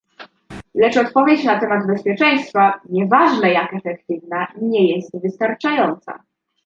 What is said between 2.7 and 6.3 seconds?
nieważne jak efektywna, nie jest wystarczająca